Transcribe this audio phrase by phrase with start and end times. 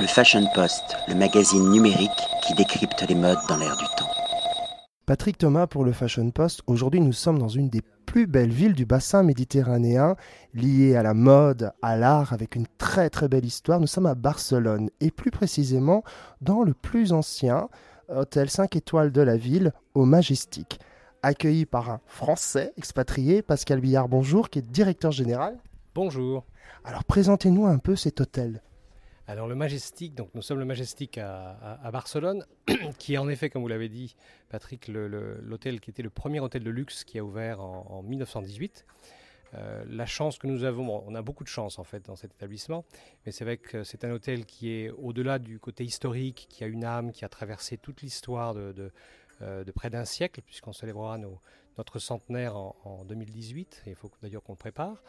[0.00, 2.10] Le Fashion Post, le magazine numérique
[2.46, 4.08] qui décrypte les modes dans l'air du temps.
[5.06, 6.62] Patrick Thomas pour le Fashion Post.
[6.68, 10.14] Aujourd'hui, nous sommes dans une des plus belles villes du bassin méditerranéen,
[10.54, 13.80] liée à la mode, à l'art, avec une très très belle histoire.
[13.80, 16.04] Nous sommes à Barcelone et plus précisément
[16.40, 17.68] dans le plus ancien
[18.08, 20.78] hôtel 5 étoiles de la ville, au Majestic.
[21.24, 25.58] Accueilli par un Français expatrié, Pascal Billard, bonjour, qui est directeur général.
[25.96, 26.44] Bonjour.
[26.84, 28.62] Alors présentez-nous un peu cet hôtel.
[29.28, 32.46] Alors le Majestic, donc nous sommes le Majestic à, Barcelone,
[32.98, 34.16] qui est en effet, comme vous l'avez dit,
[34.48, 38.86] Patrick, l'hôtel qui était le premier hôtel de luxe qui a ouvert en, 1918.
[39.52, 42.32] Euh, la chance que nous avons, on a beaucoup de chance en fait dans cet
[42.32, 42.86] établissement,
[43.26, 46.66] mais c'est vrai que c'est un hôtel qui est au-delà du côté historique, qui a
[46.66, 48.92] une âme, qui a traversé toute l'histoire de,
[49.42, 51.18] euh, près d'un siècle, puisqu'on célébrera
[51.76, 55.02] notre centenaire en, en 2018, et il faut d'ailleurs qu'on le prépare.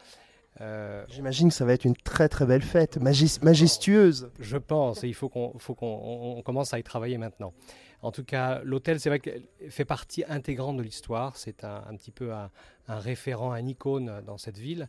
[0.61, 4.31] Euh, J'imagine que ça va être une très très belle fête, majestueuse.
[4.39, 7.53] Je pense, et il faut qu'on commence à y travailler maintenant.
[8.01, 11.35] En tout cas, l'hôtel, c'est vrai qu'il fait partie intégrante de l'histoire.
[11.35, 12.49] C'est un, petit peu un,
[12.87, 14.87] référent, un icône dans cette ville.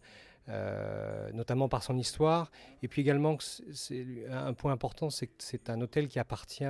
[0.49, 2.51] Euh, notamment par son histoire.
[2.83, 3.37] Et puis également,
[4.31, 6.65] un point important, c'est que c'est un hôtel qui appartient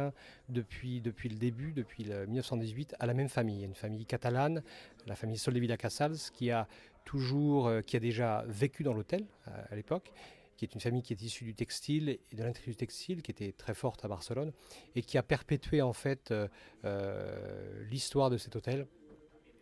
[0.50, 4.62] depuis, depuis le début, depuis le 1918, à la même famille, une famille catalane,
[5.06, 6.66] la famille Soldevilla Casals, qui a
[7.04, 10.12] toujours, euh, qui a déjà vécu dans l'hôtel à, l'époque,
[10.56, 13.30] qui est une famille qui est issue du textile et de l'industrie du textile, qui
[13.30, 14.52] était très forte à Barcelone,
[14.94, 16.48] et qui a perpétué en fait euh,
[16.84, 18.86] euh, l'histoire de cet hôtel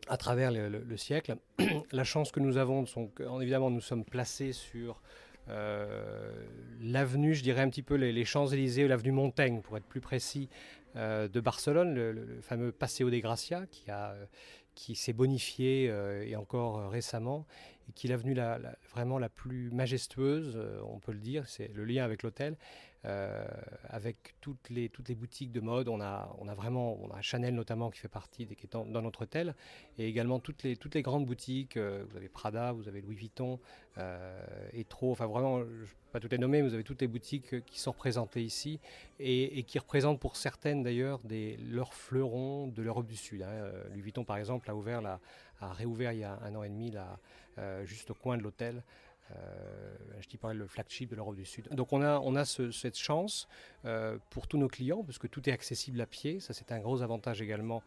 [0.08, 1.36] à travers le, siècle.
[1.92, 5.02] La chance que nous avons, sont évidemment, nous sommes placés sur
[6.80, 10.50] l'avenue, je dirais un petit peu les, Champs-Élysées, l'avenue Montaigne, pour être plus précis,
[10.94, 14.14] de Barcelone, le, le, fameux Paseo de Gracia, qui a
[14.78, 17.46] qui s'est bonifié euh, et encore euh, récemment
[17.88, 18.60] et qui est l'avenue la,
[18.92, 22.56] vraiment la plus majestueuse, euh, on peut le dire, c'est le lien avec l'hôtel,
[23.84, 25.88] avec toutes les, toutes les boutiques de mode.
[25.88, 28.72] On a, on a vraiment, on a Chanel notamment qui fait partie, des, qui est
[28.72, 29.54] dans, notre hôtel,
[29.98, 31.78] et également toutes les, toutes les grandes boutiques.
[31.78, 33.58] vous avez Prada, vous avez Louis Vuitton,
[34.72, 37.64] et trop, enfin vraiment, je pas toutes les nommer, mais vous avez toutes les boutiques
[37.66, 38.80] qui sont représentées ici
[39.20, 41.20] et, qui représentent pour certaines d'ailleurs
[41.70, 43.42] leurs fleurons de l'Europe du Sud.
[43.42, 43.50] Hein.
[43.50, 45.02] Euh, Louis Vuitton par exemple a ouvert
[45.60, 47.18] a réouvert il y a un an et demi là,
[47.58, 48.82] euh, juste au coin de l'hôtel.
[49.30, 51.68] Euh, je dis pas le flagship de l'Europe du Sud.
[51.70, 53.48] Donc on a, on a cette chance
[54.30, 56.40] pour tous nos clients, parce que tout est accessible à pied.
[56.40, 57.82] Ça c'est un gros avantage également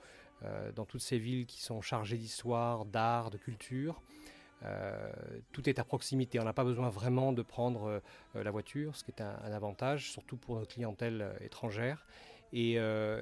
[0.75, 4.01] dans toutes ces villes qui sont chargées d'histoire, d'art, de culture.
[4.63, 5.11] Euh,
[5.51, 6.39] tout est à proximité.
[6.39, 8.01] On n'a pas besoin vraiment de prendre
[8.35, 12.05] euh, la voiture, ce qui est un, avantage, surtout pour notre clientèle euh, étrangère.
[12.53, 12.77] Et,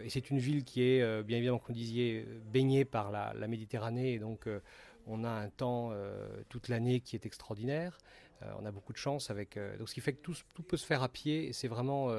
[0.07, 4.17] c'est une ville qui est, bien évidemment, comme vous disiez, baignée par la, Méditerranée.
[4.17, 4.47] Donc,
[5.09, 5.91] on a un temps
[6.49, 7.97] toute l'année qui est extraordinaire.
[8.59, 9.59] on a beaucoup de chance avec.
[9.77, 11.47] donc, ce qui fait que tout, peut se faire à pied.
[11.47, 12.09] Et c'est vraiment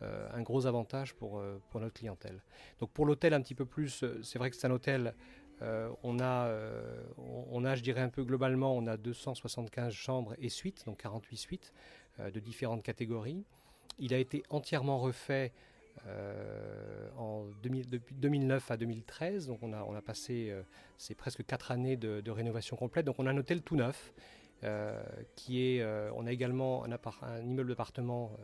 [0.00, 1.42] un gros avantage pour,
[1.74, 2.42] notre clientèle.
[2.78, 5.14] Donc, pour l'hôtel, un petit peu plus, c'est vrai que c'est un hôtel
[5.62, 10.34] euh, on, a, euh, on a, je dirais un peu globalement, on a 275 chambres
[10.38, 11.72] et suites, donc 48 suites
[12.20, 13.44] euh, de différentes catégories.
[13.98, 15.52] Il a été entièrement refait
[17.16, 20.54] en depuis 2009 à 2013, donc on a, on a passé
[20.98, 23.06] c'est presque 4 années de, rénovation complète.
[23.06, 24.12] Donc on a un hôtel tout neuf.
[25.34, 25.84] qui est,
[26.14, 28.36] on a également un, immeuble d'appartement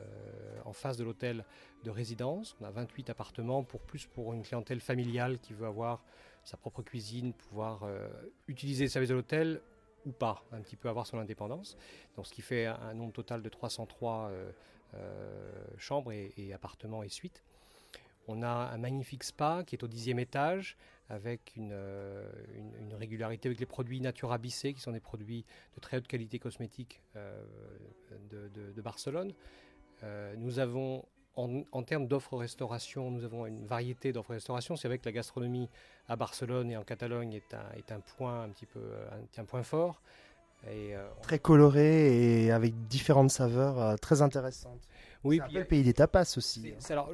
[0.65, 1.45] en face de l'hôtel
[1.85, 2.57] de résidence.
[2.61, 6.03] On a 28 appartements pour plus pour une clientèle familiale qui veut avoir
[6.45, 8.09] sa propre cuisine, pouvoir euh,
[8.49, 9.61] utiliser les services de l'hôtel
[10.05, 11.77] ou pas, un petit peu avoir son indépendance.
[12.17, 14.53] Donc, ce qui fait un nombre total de 303 euh, euh,
[15.79, 17.43] chambres et, appartements et suites.
[18.29, 20.77] On a un magnifique spa qui est au dixième étage
[21.09, 21.75] avec une,
[22.99, 25.45] régularité avec les produits Natura Bissé qui sont des produits
[25.75, 29.33] de très haute qualité cosmétique de, de, Barcelone.
[30.37, 31.05] nous avons
[31.37, 34.77] en, termes d'offres restauration, nous avons une variété d'offres restauration.
[34.77, 35.69] C'est vrai que la gastronomie
[36.09, 38.81] à Barcelone et en Catalogne est un point un petit peu
[39.39, 40.03] un, point fort.
[40.71, 44.89] Et, euh, très coloré et avec différentes saveurs euh, très intéressantes.
[45.25, 46.73] Oui, c'est un pays des tapas aussi.
[46.79, 47.11] C'est, alors,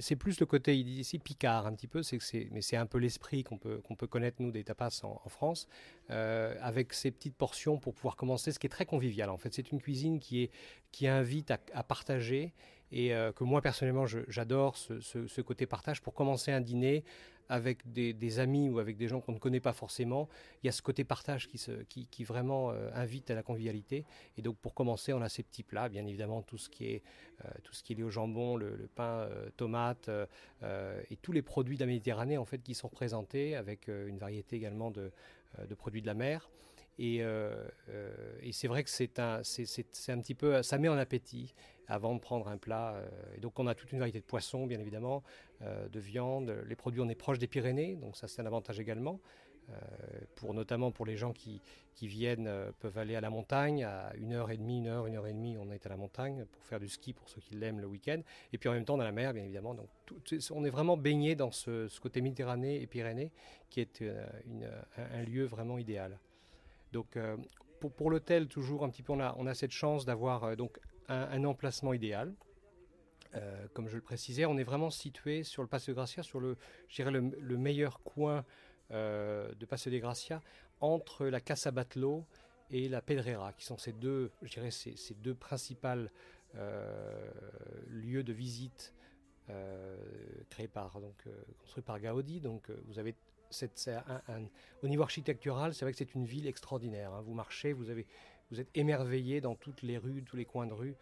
[0.00, 2.86] c'est plus le côté ici picard un petit peu, c'est que c'est, mais c'est un
[2.86, 5.66] peu l'esprit qu'on peut, qu'on peut connaître nous des tapas en, France,
[6.10, 9.52] euh, avec ces petites portions pour pouvoir commencer, ce qui est très convivial en fait.
[9.52, 10.50] C'est une cuisine qui, est,
[10.92, 12.54] qui invite à, à partager
[12.94, 17.04] et euh, que moi personnellement j'adore ce, côté partage pour commencer un dîner
[17.50, 20.30] avec des, amis ou avec des gens qu'on ne connaît pas forcément.
[20.62, 24.06] Il y a ce côté partage qui, vraiment euh, invite à la convivialité.
[24.38, 27.02] Et donc pour commencer, on a ces petits plats, bien évidemment tout ce qui est,
[27.44, 30.08] euh, tout ce qui est lié au jambon, le, pain, tomate
[31.10, 34.56] et tous les produits de la Méditerranée en fait qui sont présentés avec une variété
[34.56, 35.10] également de,
[35.68, 36.48] de produits de la mer.
[36.98, 41.52] Et, et c'est vrai que c'est un, c'est, un petit peu, ça met en appétit
[41.88, 42.96] avant de prendre un plat.
[43.36, 45.22] et donc on a toute une variété de poissons, bien évidemment,
[45.60, 46.54] de viande.
[46.66, 49.20] Les produits, on est proche des Pyrénées, donc ça c'est un avantage également.
[49.70, 49.76] Euh,
[50.34, 51.62] pour, notamment pour les gens qui,
[51.94, 55.06] qui viennent, euh, peuvent aller à la montagne, à une heure et demie, une heure,
[55.06, 57.40] une heure et demie, on est à la montagne pour faire du ski pour ceux
[57.40, 58.20] qui l'aiment le week-end.
[58.52, 59.74] Et puis en même temps dans la mer, bien évidemment.
[59.74, 59.88] Donc
[60.50, 63.30] on est vraiment baigné dans ce, côté Méditerranée et Pyrénées,
[63.70, 66.18] qui est euh, une, un, lieu vraiment idéal.
[66.92, 67.18] Donc
[67.80, 70.54] pour, pour l'hôtel, toujours un petit peu, on a, on a cette chance d'avoir
[71.08, 72.34] un, emplacement idéal.
[73.72, 76.56] comme je le précisais, on est vraiment situé sur le Passe de Gracia, sur le,
[76.98, 78.44] le, le meilleur coin
[78.90, 80.42] euh, de Passe de Gracia
[80.80, 82.26] entre la Casa Batlló
[82.70, 86.10] et la Pedrera, qui sont ces deux, je ces, deux principales
[86.54, 87.30] euh,
[87.88, 88.92] lieux de visite
[89.48, 89.96] euh,
[90.50, 91.24] créés par, donc,
[91.58, 92.40] construits par Gaudi.
[92.40, 93.14] Donc, vous avez
[93.48, 93.90] cette,
[94.82, 97.14] au niveau architectural, c'est vrai que c'est une ville extraordinaire.
[97.14, 97.22] Hein.
[97.22, 98.06] Vous marchez, vous, avez,
[98.50, 100.94] vous êtes émerveillé dans toutes les rues, tous les coins de rue,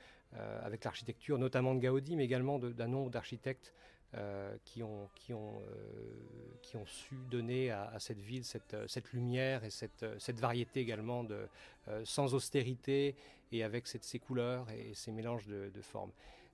[0.62, 3.74] avec l'architecture, notamment de Gaudi, mais également d'un nombre d'architectes
[4.14, 10.04] euh, euh, qui ont su donner à, cette ville cette, lumière et cette,
[10.38, 11.46] variété également, euh,
[12.04, 13.14] sans austérité
[13.52, 16.12] et avec cette, ces couleurs et ces mélanges de, formes.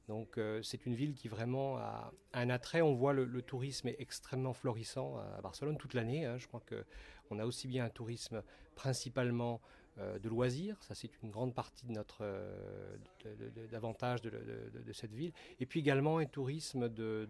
[0.08, 2.80] Donc c'est une ville qui vraiment a un attrait.
[2.80, 6.26] On voit le, tourisme extrêmement florissant à, Barcelone toute l'année.
[6.26, 6.38] Hein.
[6.38, 6.62] Je crois
[7.28, 8.42] qu'on a aussi bien un tourisme
[8.76, 9.62] principalement euh,
[9.98, 10.76] de loisirs.
[10.80, 12.96] Ça, c'est une grande partie de notre euh,
[13.70, 15.32] d'avantage de, de, cette ville.
[15.60, 17.28] Et puis également un tourisme de,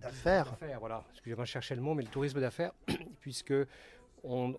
[0.00, 0.56] d'affaires.
[0.80, 1.04] Voilà.
[1.12, 2.72] Excusez-moi, je cherchais le mot, mais le tourisme d'affaires,
[3.20, 3.54] puisque
[4.24, 4.54] on,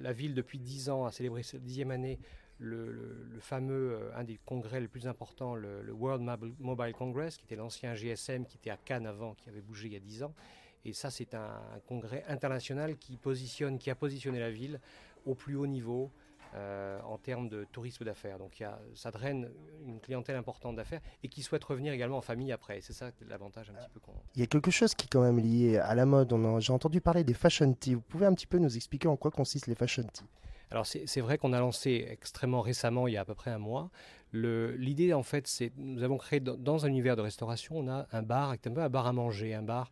[0.00, 2.18] la ville depuis dix ans a célébré cette dixième année
[2.58, 6.22] le, fameux, euh, un des congrès les plus importants, le, World
[6.58, 9.92] Mobile Congress, qui était l'ancien GSM, qui était à Cannes avant, qui avait bougé il
[9.92, 10.34] y a dix ans.
[10.84, 14.80] Et ça, c'est un, congrès international qui positionne, qui a positionné la ville
[15.26, 16.10] au plus haut niveau
[16.54, 18.38] euh, en termes de tourisme d'affaires.
[18.38, 19.50] Donc il y a, ça draine
[19.86, 22.80] une clientèle importante d'affaires et qui souhaite revenir également en famille après.
[22.80, 24.12] C'est ça l'avantage un petit peu qu'on.
[24.36, 26.32] Il y a quelque chose qui est quand même lié à la mode.
[26.60, 27.94] J'ai entendu parler des fashion tea.
[27.94, 30.24] Vous pouvez un petit peu nous expliquer en quoi consistent les fashion tea
[30.70, 33.58] alors c'est vrai qu'on a lancé extrêmement récemment, il y a à peu près un
[33.58, 33.90] mois.
[34.32, 38.22] L'idée en fait, c'est nous avons créé dans, un univers de restauration, on a un
[38.22, 39.90] bar, un peu un bar à manger, un bar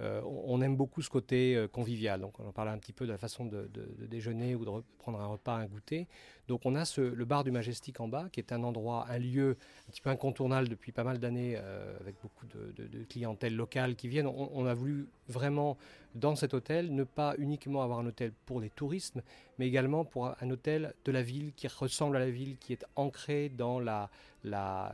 [0.00, 2.20] euh, on aime beaucoup ce côté euh, convivial.
[2.20, 3.70] Donc, on en parlait un petit peu de la façon de,
[4.06, 6.08] déjeuner ou de prendre un repas, un goûter.
[6.50, 9.56] Donc, on a le bar du Majestic en bas, qui est un endroit, un lieu
[9.86, 14.08] un petit peu incontournable depuis pas mal d'années, euh, avec beaucoup de, clientèle locale qui
[14.08, 14.26] viennent.
[14.26, 15.78] On, a voulu vraiment,
[16.16, 19.20] dans cet hôtel, ne pas uniquement avoir un hôtel pour les touristes,
[19.60, 22.84] mais également pour un hôtel de la ville qui ressemble à la ville, qui est
[22.96, 24.10] ancré dans la,
[24.42, 24.92] la,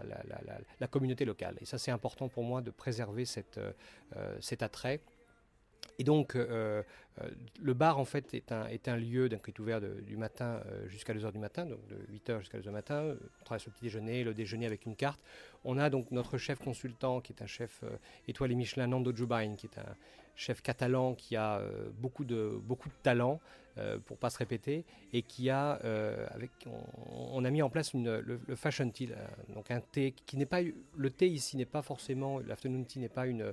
[0.90, 1.56] communauté locale.
[1.62, 3.58] Et ça, c'est important pour moi de préserver cet
[4.60, 5.00] attrait.
[5.98, 6.82] Et donc, euh,
[7.20, 7.30] euh,
[7.62, 10.88] le bar, en fait, est un, est un lieu qui est ouvert du matin euh,
[10.88, 13.14] jusqu'à 2h du matin, donc de 8h jusqu'à 2h du matin.
[13.50, 15.20] On sur le petit déjeuner, le déjeuner avec une carte.
[15.64, 17.82] On a donc notre chef consultant, qui est un chef
[18.28, 19.94] étoilé Michelin, Nando Jubain, qui est un
[20.34, 21.62] chef catalan qui a
[21.98, 23.40] beaucoup, de, beaucoup de talent,
[24.06, 25.72] pour pas se répéter, et qui a,
[26.30, 26.50] avec,
[27.12, 29.08] on, a mis en place une, le, fashion tea,
[29.54, 33.08] donc un thé qui n'est pas, le thé ici n'est pas forcément, l'afternoon tea n'est
[33.08, 33.52] pas une,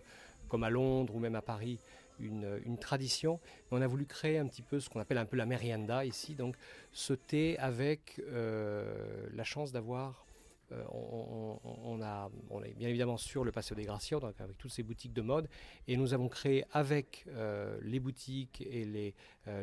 [0.54, 1.80] comme à Londres ou même à Paris,
[2.20, 3.40] une, tradition.
[3.72, 6.36] on a voulu créer un petit peu ce qu'on appelle un peu la merienda ici,
[6.36, 6.56] donc
[6.92, 10.26] ce thé avec euh, la chance d'avoir
[10.72, 12.30] euh, on, a,
[12.66, 15.48] est bien évidemment sur le Paseo des Gracia, donc avec toutes ces boutiques de mode,
[15.88, 19.14] et nous avons créé avec euh, les boutiques et les,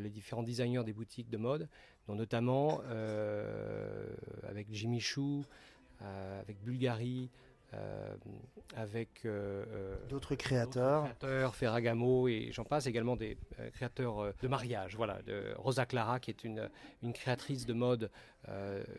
[0.00, 1.68] les, différents designers des boutiques de mode,
[2.06, 2.80] dont notamment
[4.48, 5.44] avec Jimmy Choo,
[6.00, 7.30] avec Bulgari,
[7.74, 8.16] euh,
[8.74, 11.04] avec euh, euh, d'autres créateurs.
[11.04, 13.36] créateurs, Ferragamo et j'en passe, également des
[13.74, 14.96] créateurs de mariage.
[14.96, 16.68] Voilà, de Rosa Clara qui est une,
[17.02, 18.10] une créatrice de mode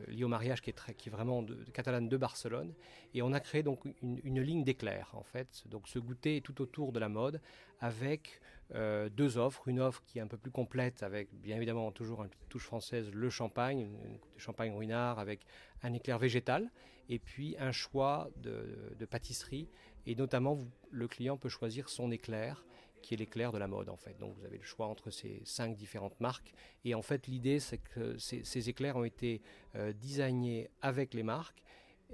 [0.08, 2.74] liée au mariage qui est, très, qui est vraiment de, catalane de Barcelone.
[3.14, 5.64] Et on a créé donc une, une ligne d'éclairs en fait.
[5.68, 7.42] Donc ce goûter tout autour de la mode
[7.80, 8.40] avec
[8.74, 9.68] deux offres.
[9.68, 13.10] Une offre qui est un peu plus complète avec bien évidemment toujours une touche française,
[13.12, 15.46] le champagne, une, champagne ruinard avec
[15.84, 16.70] un éclair végétal
[17.10, 19.68] et puis un choix de, pâtisserie.
[20.06, 20.58] Et notamment,
[20.90, 22.66] le client peut choisir son éclair,
[23.02, 24.18] qui est l'éclair de la mode en fait.
[24.20, 26.54] Donc vous avez le choix entre ces cinq différentes marques.
[26.86, 29.42] Et en fait, l'idée, c'est que ces, éclairs ont été
[29.76, 31.64] euh, designés avec les marques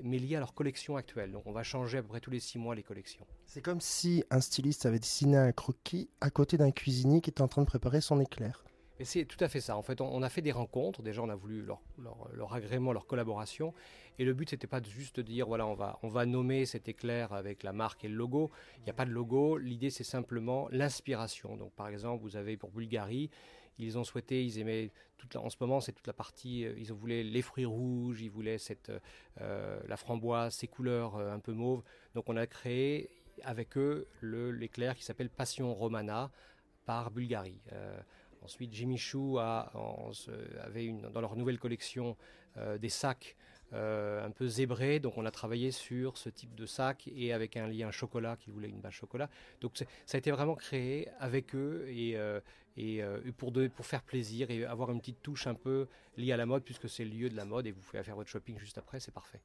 [0.04, 1.32] mais liés à leur collection actuelle.
[1.32, 3.26] Donc on va changer à peu près tous les six mois les collections.
[3.46, 7.42] C'est comme si un styliste avait dessiné un croquis à côté d'un cuisinier qui était
[7.42, 8.64] en train de préparer son éclair.
[9.00, 9.78] Et c'est tout à fait ça.
[9.78, 11.04] En fait, on, a fait des rencontres.
[11.04, 13.74] Déjà, on a voulu leur, agrément, leur collaboration.
[14.18, 17.64] Et le but, c'était pas juste de dire, voilà, on va, nommer cet éclair avec
[17.64, 18.52] la marque et le logo.
[18.80, 19.58] Il n'y a pas de logo.
[19.58, 21.58] L'idée, c'est simplement l'inspiration.
[21.58, 23.30] Donc, par exemple, vous avez pour Bulgarie,
[23.78, 24.92] ils ont souhaité, ils aimaient
[25.36, 28.92] en ce moment, c'est toute la partie, ils voulaient les fruits rouges, ils voulaient cette,
[29.40, 31.84] la framboise, ces couleurs un peu mauves.
[32.16, 33.10] Donc on a créé
[33.44, 36.32] avec eux l'éclair qui s'appelle Passion Romana
[36.86, 37.62] par Bulgarie.
[38.48, 39.72] Ensuite, Jimmy Choo a,
[40.64, 42.18] avait dans leur nouvelle collection
[42.80, 43.36] des sacs
[43.74, 45.02] euh, un peu zébré.
[45.02, 48.50] Donc on a travaillé sur ce type de sac et avec un lien chocolat qui
[48.50, 49.30] voulait une base chocolat.
[49.60, 52.40] Donc ça a été vraiment créé avec eux et, euh,
[52.78, 56.38] et euh, pour, pour faire plaisir et avoir une petite touche un peu liée à
[56.38, 58.58] la mode puisque c'est le lieu de la mode et vous pouvez faire votre shopping
[58.58, 59.42] juste après, c'est parfait.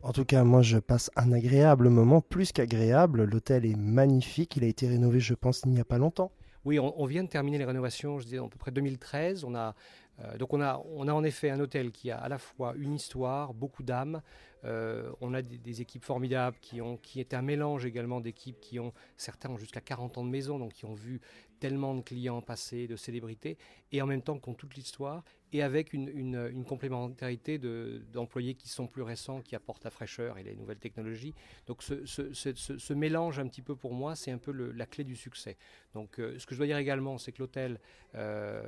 [0.00, 3.24] En tout cas, moi, je passe un agréable moment, plus qu'agréable.
[3.24, 4.56] L'hôtel est magnifique.
[4.56, 6.30] Il a été rénové, je pense, il n'y a pas longtemps.
[6.66, 9.44] Oui, on, vient de terminer les rénovations, je dis à peu près 2013.
[9.44, 9.76] On a
[10.18, 13.54] euh, donc on a, en effet un hôtel qui a à la fois une histoire,
[13.54, 14.20] beaucoup d'âme,
[14.64, 18.80] euh, on a des, équipes formidables qui, ont, qui est un mélange également d'équipes qui
[18.80, 21.20] ont, certains ont jusqu'à 40 ans de maison, donc qui ont vu
[21.60, 23.58] tellement de clients passer, de célébrités,
[23.92, 25.22] et en même temps qui ont toute l'histoire,
[25.56, 30.54] et avec une, complémentarité d'employés qui sont plus récents, qui apportent la fraîcheur et les
[30.54, 31.34] nouvelles technologies.
[31.66, 35.56] Donc ce, mélange un petit peu pour moi, c'est un peu la clé du succès.
[35.94, 37.80] Donc euh, ce que je dois dire également, c'est que l'hôtel,
[38.14, 38.62] euh,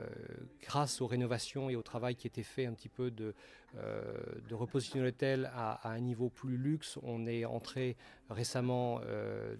[0.62, 3.34] grâce aux rénovations et au travail qui était fait un petit peu de,
[3.74, 7.96] de repositionner l'hôtel à, un niveau plus luxe, on est entré
[8.30, 9.00] récemment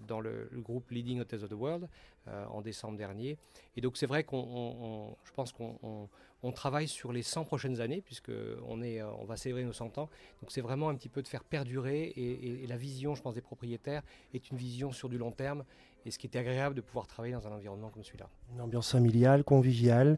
[0.07, 1.87] dans le, groupe Leading Hotels of the World
[2.27, 3.37] en décembre dernier.
[3.75, 6.09] Et donc c'est vrai qu'on, je pense qu'on
[6.43, 8.31] on travaille sur les 100 prochaines années, puisque
[8.67, 10.09] on, est, on va célébrer nos 100 ans.
[10.41, 13.41] Donc c'est vraiment un petit peu de faire perdurer, et, la vision, je pense, des
[13.41, 15.63] propriétaires est une vision sur du long terme,
[16.05, 18.29] et ce qui était agréable de pouvoir travailler dans un environnement comme celui-là.
[18.53, 20.17] Une ambiance familiale, conviviale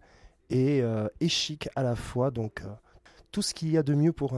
[0.49, 2.29] et, euh, chic à la fois.
[2.29, 2.67] Donc euh,
[3.31, 4.33] tout ce qu'il y a de mieux pour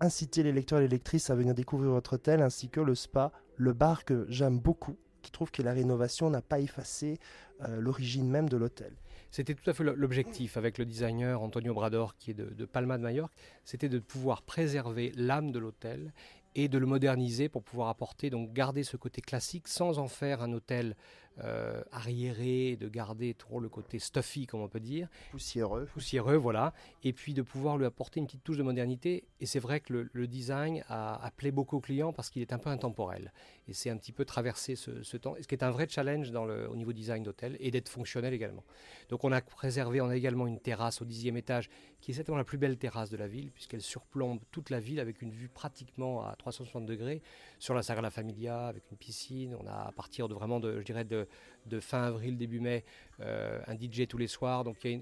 [0.00, 3.32] inciter les lecteurs et les lectrices à venir découvrir votre hôtel, ainsi que le spa,
[3.56, 7.18] le bar que j'aime beaucoup, qui trouve que la rénovation n'a pas effacé
[7.62, 8.94] euh, l'origine même de l'hôtel.
[9.32, 12.96] C'était tout à fait l'objectif avec le designer Antonio Brador, qui est de, de Palma
[12.96, 13.34] de Majorque,
[13.64, 16.12] c'était de pouvoir préserver l'âme de l'hôtel
[16.54, 20.42] et de le moderniser pour pouvoir apporter, donc garder ce côté classique sans en faire
[20.42, 20.96] un hôtel
[21.44, 25.08] euh, arriéré, de garder trop le côté stuffy, comme on peut dire.
[25.30, 25.86] Poussiéreux.
[25.92, 26.72] Poussiéreux, voilà.
[27.04, 29.24] Et puis de pouvoir lui apporter une petite touche de modernité.
[29.40, 32.58] Et c'est vrai que le, design a, appelé beaucoup aux clients parce qu'il est un
[32.58, 33.32] peu intemporel.
[33.68, 36.44] Et c'est un petit peu traverser ce, temps, ce qui est un vrai challenge dans
[36.44, 38.64] le, au niveau design d'hôtel et d'être fonctionnel également.
[39.10, 41.68] Donc on a préservé, on a également une terrasse au dixième étage
[42.00, 45.00] qui est certainement la plus belle terrasse de la ville puisqu'elle surplombe toute la ville
[45.00, 47.22] avec une vue pratiquement à 360 degrés
[47.58, 49.56] sur la Sagrada Familia avec une piscine.
[49.60, 51.25] On a à partir de vraiment de, je dirais de
[51.66, 52.84] de, fin avril, début mai,
[53.20, 54.64] euh, un DJ tous les soirs.
[54.64, 54.98] Donc il y a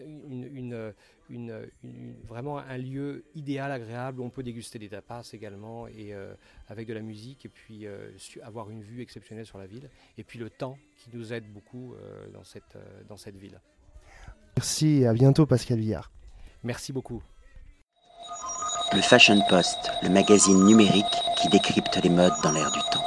[1.30, 1.64] une,
[2.26, 6.34] vraiment un lieu idéal, agréable où on peut déguster des tapas également et euh,
[6.68, 8.10] avec de la musique et puis euh,
[8.42, 9.88] avoir une vue exceptionnelle sur la ville.
[10.18, 11.94] Et puis le temps qui nous aide beaucoup
[12.32, 12.76] dans, cette,
[13.08, 13.60] dans cette ville.
[14.56, 16.10] Merci et à bientôt Pascal Villard.
[16.62, 17.22] Merci beaucoup.
[18.92, 21.04] Le Fashion Post, le magazine numérique
[21.36, 23.03] qui décrypte les modes dans l'air du temps.